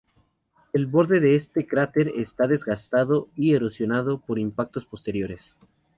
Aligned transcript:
El 0.73 0.87
borde 0.87 1.19
de 1.19 1.35
este 1.35 1.67
cráter 1.67 2.11
está 2.15 2.47
desgastado 2.47 3.29
y 3.35 3.53
erosionado 3.53 4.19
por 4.19 4.39
impactos 4.39 4.83
posteriores. 4.87 5.55